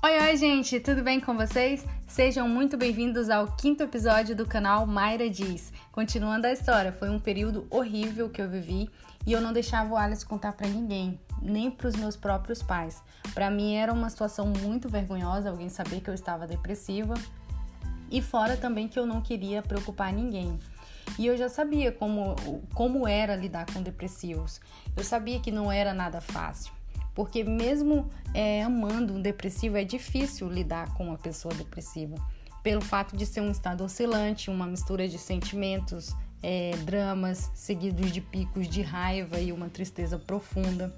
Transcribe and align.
Oi, 0.00 0.16
oi, 0.16 0.36
gente, 0.36 0.78
tudo 0.78 1.02
bem 1.02 1.18
com 1.18 1.36
vocês? 1.36 1.84
Sejam 2.06 2.48
muito 2.48 2.76
bem-vindos 2.76 3.28
ao 3.28 3.48
quinto 3.56 3.82
episódio 3.82 4.36
do 4.36 4.46
canal 4.46 4.86
Mayra 4.86 5.28
Diz. 5.28 5.72
Continuando 5.90 6.46
a 6.46 6.52
história, 6.52 6.92
foi 6.92 7.10
um 7.10 7.18
período 7.18 7.66
horrível 7.68 8.30
que 8.30 8.40
eu 8.40 8.48
vivi 8.48 8.88
e 9.26 9.32
eu 9.32 9.40
não 9.40 9.52
deixava 9.52 9.92
o 9.92 9.96
Alice 9.96 10.24
contar 10.24 10.52
para 10.52 10.68
ninguém, 10.68 11.18
nem 11.42 11.68
para 11.68 11.88
os 11.88 11.96
meus 11.96 12.16
próprios 12.16 12.62
pais. 12.62 13.02
Para 13.34 13.50
mim 13.50 13.74
era 13.74 13.92
uma 13.92 14.08
situação 14.08 14.46
muito 14.46 14.88
vergonhosa 14.88 15.50
alguém 15.50 15.68
saber 15.68 16.00
que 16.00 16.08
eu 16.08 16.14
estava 16.14 16.46
depressiva 16.46 17.14
e 18.08 18.22
fora 18.22 18.56
também 18.56 18.86
que 18.86 19.00
eu 19.00 19.04
não 19.04 19.20
queria 19.20 19.62
preocupar 19.62 20.12
ninguém. 20.12 20.60
E 21.18 21.26
eu 21.26 21.36
já 21.36 21.48
sabia 21.48 21.90
como, 21.90 22.36
como 22.72 23.08
era 23.08 23.34
lidar 23.34 23.66
com 23.66 23.82
depressivos. 23.82 24.60
Eu 24.96 25.02
sabia 25.02 25.40
que 25.40 25.50
não 25.50 25.72
era 25.72 25.92
nada 25.92 26.20
fácil 26.20 26.77
porque 27.18 27.42
mesmo 27.42 28.08
é, 28.32 28.62
amando 28.62 29.14
um 29.14 29.20
depressivo 29.20 29.76
é 29.76 29.82
difícil 29.82 30.48
lidar 30.48 30.94
com 30.94 31.08
uma 31.08 31.18
pessoa 31.18 31.52
depressiva, 31.52 32.14
pelo 32.62 32.80
fato 32.80 33.16
de 33.16 33.26
ser 33.26 33.40
um 33.40 33.50
estado 33.50 33.82
oscilante, 33.82 34.48
uma 34.48 34.68
mistura 34.68 35.08
de 35.08 35.18
sentimentos, 35.18 36.14
é, 36.40 36.76
dramas 36.84 37.50
seguidos 37.54 38.12
de 38.12 38.20
picos 38.20 38.68
de 38.68 38.82
raiva 38.82 39.40
e 39.40 39.50
uma 39.50 39.68
tristeza 39.68 40.16
profunda. 40.16 40.94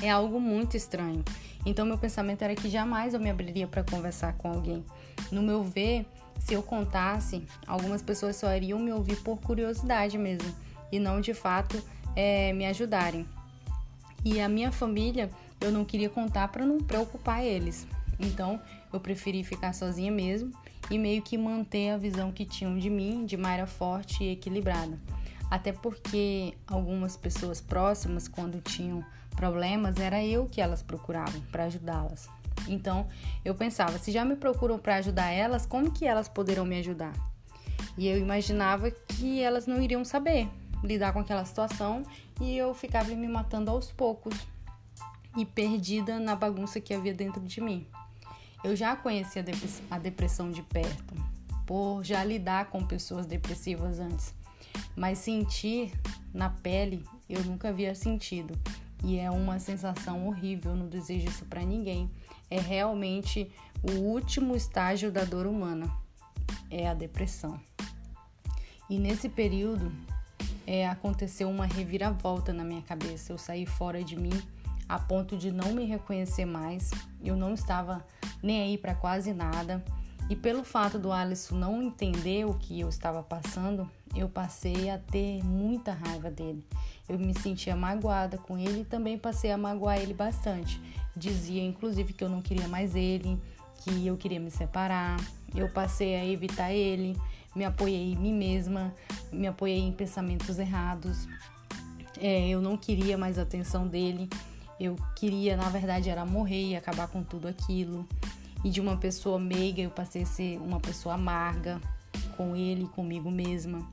É 0.00 0.08
algo 0.08 0.40
muito 0.40 0.74
estranho. 0.74 1.22
Então 1.66 1.84
meu 1.84 1.98
pensamento 1.98 2.40
era 2.40 2.54
que 2.54 2.70
jamais 2.70 3.12
eu 3.12 3.20
me 3.20 3.28
abriria 3.28 3.66
para 3.66 3.84
conversar 3.84 4.32
com 4.38 4.50
alguém. 4.50 4.82
No 5.30 5.42
meu 5.42 5.62
ver, 5.62 6.06
se 6.38 6.54
eu 6.54 6.62
contasse, 6.62 7.44
algumas 7.66 8.00
pessoas 8.00 8.36
só 8.36 8.56
iriam 8.56 8.78
me 8.78 8.90
ouvir 8.90 9.16
por 9.16 9.36
curiosidade 9.36 10.16
mesmo 10.16 10.50
e 10.90 10.98
não 10.98 11.20
de 11.20 11.34
fato 11.34 11.78
é, 12.16 12.54
me 12.54 12.64
ajudarem. 12.64 13.28
E 14.24 14.40
a 14.40 14.48
minha 14.48 14.70
família, 14.70 15.30
eu 15.60 15.70
não 15.70 15.84
queria 15.84 16.10
contar 16.10 16.48
para 16.48 16.66
não 16.66 16.78
preocupar 16.78 17.44
eles. 17.44 17.86
Então, 18.18 18.60
eu 18.92 19.00
preferi 19.00 19.42
ficar 19.42 19.72
sozinha 19.72 20.12
mesmo 20.12 20.52
e 20.90 20.98
meio 20.98 21.22
que 21.22 21.38
manter 21.38 21.90
a 21.90 21.96
visão 21.96 22.30
que 22.30 22.44
tinham 22.44 22.78
de 22.78 22.90
mim, 22.90 23.24
de 23.24 23.36
Mayra 23.36 23.66
forte 23.66 24.24
e 24.24 24.32
equilibrada. 24.32 24.98
Até 25.50 25.72
porque 25.72 26.54
algumas 26.66 27.16
pessoas 27.16 27.60
próximas, 27.60 28.28
quando 28.28 28.60
tinham 28.60 29.04
problemas, 29.34 29.96
era 29.96 30.24
eu 30.24 30.46
que 30.46 30.60
elas 30.60 30.82
procuravam 30.82 31.40
para 31.50 31.64
ajudá-las. 31.64 32.28
Então, 32.68 33.06
eu 33.44 33.54
pensava, 33.54 33.98
se 33.98 34.12
já 34.12 34.24
me 34.24 34.36
procuram 34.36 34.78
para 34.78 34.96
ajudar 34.96 35.30
elas, 35.30 35.66
como 35.66 35.90
que 35.90 36.06
elas 36.06 36.28
poderão 36.28 36.64
me 36.64 36.78
ajudar? 36.78 37.12
E 37.96 38.06
eu 38.06 38.18
imaginava 38.18 38.90
que 38.90 39.40
elas 39.40 39.66
não 39.66 39.80
iriam 39.80 40.04
saber, 40.04 40.48
lidar 40.82 41.12
com 41.12 41.20
aquela 41.20 41.44
situação 41.44 42.02
e 42.40 42.56
eu 42.56 42.74
ficava 42.74 43.10
me 43.14 43.28
matando 43.28 43.70
aos 43.70 43.90
poucos 43.90 44.34
e 45.36 45.44
perdida 45.44 46.18
na 46.18 46.34
bagunça 46.34 46.80
que 46.80 46.94
havia 46.94 47.14
dentro 47.14 47.40
de 47.40 47.60
mim. 47.60 47.86
Eu 48.62 48.74
já 48.76 48.96
conhecia 48.96 49.44
a 49.90 49.98
depressão 49.98 50.50
de 50.50 50.62
perto, 50.62 51.14
por 51.66 52.04
já 52.04 52.22
lidar 52.24 52.66
com 52.66 52.84
pessoas 52.84 53.26
depressivas 53.26 54.00
antes, 54.00 54.34
mas 54.96 55.18
sentir 55.18 55.92
na 56.34 56.50
pele 56.50 57.04
eu 57.28 57.44
nunca 57.44 57.68
havia 57.68 57.94
sentido 57.94 58.58
e 59.02 59.18
é 59.18 59.30
uma 59.30 59.58
sensação 59.58 60.26
horrível, 60.26 60.74
não 60.74 60.88
desejo 60.88 61.28
isso 61.28 61.44
para 61.46 61.62
ninguém. 61.62 62.10
É 62.50 62.60
realmente 62.60 63.50
o 63.82 63.92
último 63.92 64.54
estágio 64.54 65.10
da 65.10 65.24
dor 65.24 65.46
humana, 65.46 65.90
é 66.70 66.88
a 66.88 66.94
depressão. 66.94 67.58
E 68.88 68.98
nesse 68.98 69.28
período 69.28 69.92
é, 70.70 70.86
aconteceu 70.86 71.50
uma 71.50 71.66
reviravolta 71.66 72.52
na 72.52 72.62
minha 72.62 72.80
cabeça. 72.82 73.32
Eu 73.32 73.38
saí 73.38 73.66
fora 73.66 74.04
de 74.04 74.14
mim 74.14 74.40
a 74.88 75.00
ponto 75.00 75.36
de 75.36 75.50
não 75.50 75.72
me 75.72 75.84
reconhecer 75.84 76.44
mais. 76.44 76.92
Eu 77.20 77.34
não 77.34 77.54
estava 77.54 78.06
nem 78.40 78.62
aí 78.62 78.78
para 78.78 78.94
quase 78.94 79.32
nada. 79.32 79.84
E 80.28 80.36
pelo 80.36 80.62
fato 80.62 80.96
do 80.96 81.10
Alisson 81.10 81.56
não 81.56 81.82
entender 81.82 82.46
o 82.46 82.54
que 82.54 82.78
eu 82.78 82.88
estava 82.88 83.20
passando, 83.20 83.90
eu 84.14 84.28
passei 84.28 84.88
a 84.90 84.96
ter 84.96 85.42
muita 85.42 85.92
raiva 85.92 86.30
dele. 86.30 86.64
Eu 87.08 87.18
me 87.18 87.34
sentia 87.34 87.74
magoada 87.74 88.38
com 88.38 88.56
ele 88.56 88.82
e 88.82 88.84
também 88.84 89.18
passei 89.18 89.50
a 89.50 89.58
magoar 89.58 89.98
ele 89.98 90.14
bastante. 90.14 90.80
Dizia 91.16 91.64
inclusive 91.64 92.12
que 92.12 92.22
eu 92.22 92.28
não 92.28 92.40
queria 92.40 92.68
mais 92.68 92.94
ele, 92.94 93.42
que 93.82 94.06
eu 94.06 94.16
queria 94.16 94.38
me 94.38 94.52
separar. 94.52 95.16
Eu 95.52 95.68
passei 95.68 96.14
a 96.14 96.24
evitar 96.24 96.70
ele 96.70 97.18
me 97.54 97.64
apoiei 97.64 98.12
em 98.12 98.16
mim 98.16 98.32
mesma, 98.32 98.94
me 99.32 99.46
apoiei 99.46 99.78
em 99.78 99.92
pensamentos 99.92 100.58
errados. 100.58 101.26
É, 102.18 102.48
eu 102.48 102.60
não 102.60 102.76
queria 102.76 103.16
mais 103.16 103.38
a 103.38 103.42
atenção 103.42 103.86
dele. 103.86 104.28
Eu 104.78 104.96
queria, 105.16 105.56
na 105.56 105.68
verdade, 105.68 106.08
era 106.08 106.24
morrer 106.24 106.70
e 106.70 106.76
acabar 106.76 107.08
com 107.08 107.22
tudo 107.22 107.48
aquilo. 107.48 108.06
E 108.64 108.70
de 108.70 108.80
uma 108.80 108.96
pessoa 108.96 109.38
meiga, 109.38 109.80
eu 109.80 109.90
passei 109.90 110.22
a 110.22 110.26
ser 110.26 110.58
uma 110.58 110.80
pessoa 110.80 111.14
amarga 111.14 111.80
com 112.36 112.56
ele, 112.56 112.86
comigo 112.88 113.30
mesma. 113.30 113.86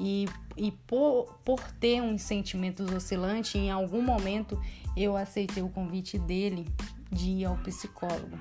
E, 0.00 0.26
e 0.56 0.72
por, 0.72 1.38
por 1.44 1.60
ter 1.72 2.00
uns 2.02 2.22
sentimentos 2.22 2.90
oscilantes, 2.90 3.54
em 3.54 3.70
algum 3.70 4.02
momento 4.02 4.60
eu 4.96 5.16
aceitei 5.16 5.62
o 5.62 5.68
convite 5.68 6.18
dele 6.18 6.66
de 7.10 7.30
ir 7.30 7.44
ao 7.44 7.56
psicólogo. 7.58 8.38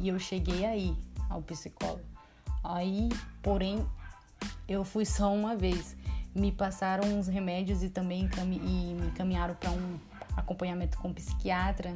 E 0.00 0.08
eu 0.08 0.18
cheguei 0.18 0.64
aí 0.64 0.96
ao 1.28 1.42
psicólogo. 1.42 2.04
Aí, 2.62 3.08
porém, 3.42 3.84
eu 4.68 4.84
fui 4.84 5.04
só 5.04 5.32
uma 5.32 5.56
vez. 5.56 5.96
Me 6.34 6.50
passaram 6.50 7.06
uns 7.08 7.26
remédios 7.26 7.82
e 7.82 7.90
também 7.90 8.28
e 8.42 8.94
me 8.94 9.06
encaminharam 9.06 9.54
para 9.54 9.70
um 9.70 9.98
acompanhamento 10.36 10.96
com 10.98 11.08
um 11.08 11.12
psiquiatra 11.12 11.94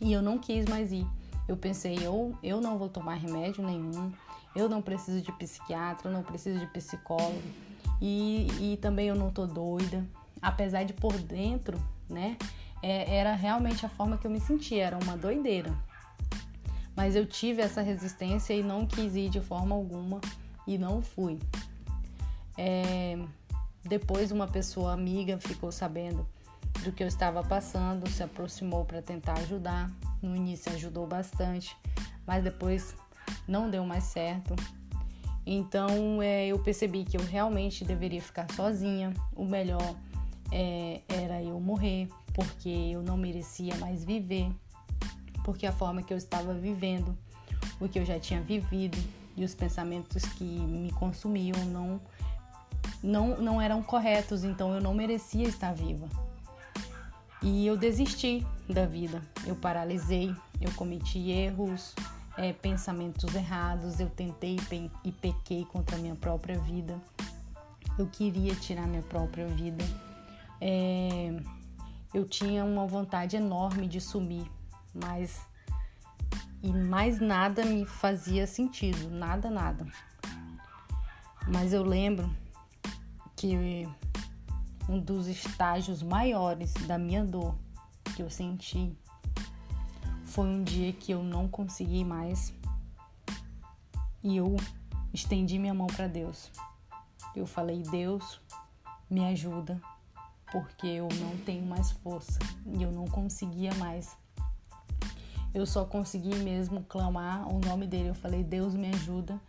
e 0.00 0.12
eu 0.12 0.22
não 0.22 0.38
quis 0.38 0.66
mais 0.66 0.92
ir. 0.92 1.06
Eu 1.46 1.56
pensei, 1.56 1.98
eu, 2.00 2.34
eu 2.42 2.60
não 2.60 2.78
vou 2.78 2.88
tomar 2.88 3.14
remédio 3.14 3.64
nenhum, 3.64 4.10
eu 4.56 4.68
não 4.68 4.80
preciso 4.80 5.20
de 5.20 5.30
psiquiatra, 5.32 6.08
eu 6.08 6.12
não 6.12 6.22
preciso 6.22 6.58
de 6.58 6.66
psicólogo 6.68 7.42
e, 8.00 8.46
e 8.60 8.76
também 8.78 9.08
eu 9.08 9.14
não 9.14 9.30
tô 9.30 9.46
doida. 9.46 10.04
Apesar 10.40 10.84
de 10.84 10.92
por 10.92 11.12
dentro, 11.12 11.78
né, 12.08 12.36
é, 12.82 13.16
era 13.16 13.34
realmente 13.34 13.84
a 13.84 13.88
forma 13.88 14.16
que 14.16 14.26
eu 14.26 14.30
me 14.30 14.40
sentia, 14.40 14.84
era 14.84 14.98
uma 14.98 15.16
doideira. 15.16 15.74
Mas 16.96 17.16
eu 17.16 17.26
tive 17.26 17.60
essa 17.60 17.82
resistência 17.82 18.54
e 18.54 18.62
não 18.62 18.86
quis 18.86 19.16
ir 19.16 19.28
de 19.28 19.40
forma 19.40 19.74
alguma 19.74 20.20
e 20.66 20.78
não 20.78 21.02
fui. 21.02 21.38
É, 22.56 23.18
depois 23.82 24.32
uma 24.32 24.46
pessoa 24.46 24.92
amiga 24.92 25.38
ficou 25.38 25.70
sabendo 25.70 26.26
do 26.82 26.92
que 26.92 27.02
eu 27.02 27.06
estava 27.06 27.42
passando, 27.42 28.08
se 28.08 28.22
aproximou 28.22 28.84
para 28.84 29.02
tentar 29.02 29.34
ajudar. 29.40 29.90
No 30.22 30.34
início 30.34 30.72
ajudou 30.72 31.06
bastante, 31.06 31.76
mas 32.26 32.42
depois 32.42 32.94
não 33.46 33.70
deu 33.70 33.84
mais 33.84 34.04
certo. 34.04 34.54
Então 35.46 36.22
é, 36.22 36.46
eu 36.46 36.58
percebi 36.58 37.04
que 37.04 37.16
eu 37.16 37.24
realmente 37.24 37.84
deveria 37.84 38.22
ficar 38.22 38.50
sozinha. 38.52 39.12
O 39.36 39.44
melhor 39.44 39.94
é, 40.50 41.02
era 41.08 41.42
eu 41.42 41.60
morrer, 41.60 42.08
porque 42.32 42.68
eu 42.68 43.02
não 43.02 43.16
merecia 43.16 43.76
mais 43.76 44.04
viver, 44.04 44.50
porque 45.44 45.66
a 45.66 45.72
forma 45.72 46.02
que 46.02 46.12
eu 46.12 46.16
estava 46.16 46.54
vivendo, 46.54 47.16
o 47.80 47.88
que 47.88 47.98
eu 47.98 48.04
já 48.04 48.18
tinha 48.18 48.40
vivido, 48.40 48.96
e 49.36 49.44
os 49.44 49.54
pensamentos 49.54 50.24
que 50.24 50.44
me 50.44 50.90
consumiam 50.92 51.64
não, 51.66 52.00
não, 53.02 53.36
não 53.36 53.60
eram 53.60 53.82
corretos, 53.82 54.44
então 54.44 54.74
eu 54.74 54.80
não 54.80 54.94
merecia 54.94 55.48
estar 55.48 55.72
viva. 55.72 56.08
E 57.42 57.66
eu 57.66 57.76
desisti 57.76 58.46
da 58.68 58.86
vida, 58.86 59.20
eu 59.46 59.54
paralisei, 59.54 60.34
eu 60.60 60.72
cometi 60.72 61.30
erros, 61.30 61.94
é, 62.38 62.52
pensamentos 62.52 63.34
errados, 63.34 64.00
eu 64.00 64.08
tentei 64.08 64.58
e 65.04 65.12
pequei 65.12 65.64
contra 65.66 65.96
a 65.96 65.98
minha 65.98 66.14
própria 66.14 66.58
vida, 66.58 66.98
eu 67.98 68.06
queria 68.06 68.54
tirar 68.54 68.86
minha 68.86 69.02
própria 69.02 69.46
vida, 69.46 69.84
é, 70.60 71.36
eu 72.14 72.24
tinha 72.24 72.64
uma 72.64 72.86
vontade 72.86 73.36
enorme 73.36 73.86
de 73.86 74.00
sumir, 74.00 74.50
mas 74.94 75.44
e 76.64 76.72
mais 76.72 77.20
nada 77.20 77.62
me 77.62 77.84
fazia 77.84 78.46
sentido, 78.46 79.10
nada, 79.10 79.50
nada. 79.50 79.86
Mas 81.46 81.74
eu 81.74 81.82
lembro 81.82 82.34
que 83.36 83.86
um 84.88 84.98
dos 84.98 85.26
estágios 85.26 86.02
maiores 86.02 86.72
da 86.86 86.96
minha 86.96 87.22
dor 87.22 87.54
que 88.16 88.22
eu 88.22 88.30
senti 88.30 88.96
foi 90.24 90.46
um 90.46 90.64
dia 90.64 90.90
que 90.94 91.12
eu 91.12 91.22
não 91.22 91.46
consegui 91.46 92.02
mais 92.02 92.54
e 94.22 94.38
eu 94.38 94.56
estendi 95.12 95.58
minha 95.58 95.74
mão 95.74 95.86
para 95.86 96.06
Deus. 96.06 96.50
Eu 97.36 97.46
falei: 97.46 97.82
Deus, 97.82 98.40
me 99.10 99.22
ajuda, 99.26 99.78
porque 100.50 100.86
eu 100.86 101.08
não 101.20 101.36
tenho 101.44 101.66
mais 101.66 101.90
força 101.90 102.38
e 102.66 102.82
eu 102.82 102.90
não 102.90 103.04
conseguia 103.04 103.74
mais 103.74 104.16
eu 105.54 105.64
só 105.64 105.84
consegui 105.84 106.34
mesmo 106.36 106.82
clamar 106.88 107.48
o 107.48 107.60
nome 107.60 107.86
dele. 107.86 108.08
Eu 108.08 108.14
falei, 108.14 108.42
Deus 108.42 108.74
me 108.74 108.88
ajuda. 108.88 109.40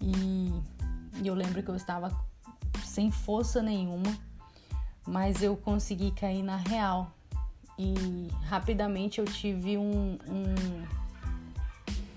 E, 0.00 0.52
e 1.22 1.26
eu 1.26 1.34
lembro 1.34 1.62
que 1.62 1.68
eu 1.68 1.76
estava 1.76 2.10
sem 2.82 3.10
força 3.10 3.62
nenhuma, 3.62 4.16
mas 5.06 5.42
eu 5.42 5.56
consegui 5.56 6.10
cair 6.12 6.42
na 6.42 6.56
real. 6.56 7.12
E 7.78 8.28
rapidamente 8.44 9.20
eu 9.20 9.26
tive 9.26 9.76
um, 9.76 10.18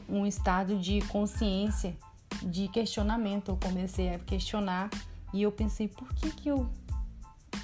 um, 0.09 0.17
um 0.17 0.25
estado 0.25 0.77
de 0.77 1.01
consciência, 1.07 1.97
de 2.43 2.69
questionamento. 2.69 3.49
Eu 3.49 3.57
comecei 3.57 4.13
a 4.13 4.19
questionar 4.19 4.89
e 5.33 5.41
eu 5.41 5.51
pensei, 5.51 5.89
por 5.89 6.13
que, 6.13 6.31
que 6.31 6.49
eu 6.49 6.69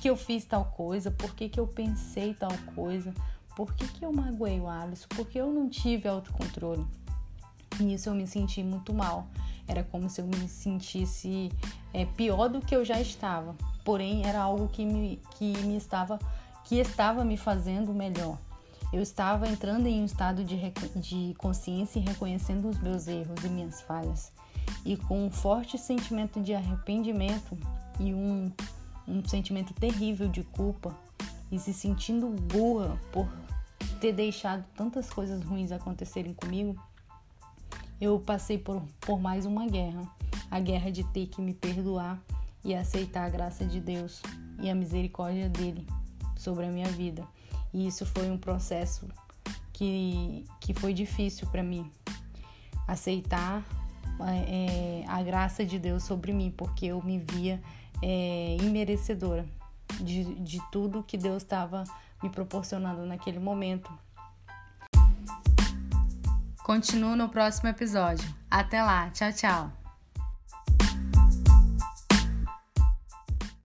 que 0.01 0.09
eu 0.09 0.17
fiz 0.17 0.43
tal 0.43 0.65
coisa, 0.65 1.11
por 1.11 1.33
que, 1.33 1.47
que 1.47 1.57
eu 1.57 1.65
pensei 1.65 2.33
tal 2.33 2.51
coisa, 2.75 3.13
por 3.55 3.73
que, 3.73 3.87
que 3.87 4.03
eu 4.03 4.11
magoei 4.11 4.59
o 4.59 4.67
Alisson, 4.67 5.07
por 5.09 5.27
que 5.27 5.37
eu 5.37 5.51
não 5.51 5.69
tive 5.69 6.07
autocontrole. 6.07 6.85
Nisso 7.79 8.09
eu 8.09 8.15
me 8.15 8.27
senti 8.27 8.63
muito 8.63 8.93
mal. 8.93 9.27
Era 9.67 9.83
como 9.83 10.09
se 10.09 10.21
eu 10.21 10.27
me 10.27 10.47
sentisse 10.47 11.51
é, 11.93 12.05
pior 12.05 12.49
do 12.49 12.61
que 12.61 12.75
eu 12.75 12.83
já 12.83 12.99
estava. 12.99 13.55
Porém, 13.83 14.25
era 14.25 14.41
algo 14.41 14.67
que 14.67 14.85
me, 14.85 15.19
que 15.31 15.57
me 15.59 15.77
estava 15.77 16.19
que 16.65 16.77
estava 16.77 17.25
me 17.25 17.35
fazendo 17.35 17.93
melhor. 17.93 18.37
Eu 18.91 19.01
estava 19.01 19.47
entrando 19.47 19.87
em 19.87 20.01
um 20.01 20.05
estado 20.05 20.43
de, 20.43 20.55
de 20.95 21.33
consciência 21.37 21.99
e 21.99 22.03
reconhecendo 22.03 22.69
os 22.69 22.79
meus 22.79 23.07
erros 23.07 23.43
e 23.43 23.49
minhas 23.49 23.81
falhas. 23.81 24.31
E 24.85 24.95
com 24.95 25.25
um 25.25 25.31
forte 25.31 25.77
sentimento 25.77 26.39
de 26.39 26.53
arrependimento 26.53 27.57
e 27.99 28.13
um 28.13 28.51
um 29.07 29.23
sentimento 29.27 29.73
terrível 29.73 30.27
de 30.27 30.43
culpa 30.43 30.95
e 31.53 31.59
se 31.59 31.71
sentindo 31.71 32.29
burra 32.29 32.99
por 33.11 33.29
ter 34.01 34.11
deixado 34.11 34.65
tantas 34.75 35.07
coisas 35.07 35.43
ruins 35.43 35.71
acontecerem 35.71 36.33
comigo, 36.33 36.75
eu 38.01 38.19
passei 38.19 38.57
por, 38.57 38.81
por 38.99 39.21
mais 39.21 39.45
uma 39.45 39.67
guerra. 39.67 40.01
A 40.49 40.59
guerra 40.59 40.91
de 40.91 41.03
ter 41.03 41.27
que 41.27 41.39
me 41.41 41.53
perdoar 41.53 42.19
e 42.65 42.73
aceitar 42.73 43.25
a 43.25 43.29
graça 43.29 43.63
de 43.65 43.79
Deus 43.79 44.19
e 44.59 44.67
a 44.67 44.73
misericórdia 44.73 45.47
dele 45.47 45.85
sobre 46.35 46.65
a 46.65 46.69
minha 46.69 46.89
vida. 46.89 47.23
E 47.71 47.85
isso 47.85 48.03
foi 48.03 48.31
um 48.31 48.37
processo 48.37 49.07
que, 49.71 50.45
que 50.59 50.73
foi 50.73 50.91
difícil 50.91 51.47
para 51.47 51.61
mim. 51.61 51.89
Aceitar 52.87 53.63
é, 54.47 55.03
a 55.07 55.21
graça 55.21 55.63
de 55.63 55.77
Deus 55.77 56.03
sobre 56.03 56.33
mim, 56.33 56.51
porque 56.55 56.87
eu 56.87 57.01
me 57.03 57.19
via 57.19 57.61
é, 58.01 58.57
imerecedora 58.59 59.45
de, 59.99 60.35
de 60.35 60.61
tudo 60.71 61.03
que 61.03 61.17
Deus 61.17 61.43
estava 61.43 61.83
me 62.21 62.29
proporcionando 62.29 63.05
naquele 63.05 63.39
momento. 63.39 63.91
Continuo 66.63 67.15
no 67.15 67.27
próximo 67.27 67.69
episódio. 67.69 68.33
Até 68.49 68.81
lá, 68.81 69.09
tchau, 69.09 69.33
tchau. 69.33 69.82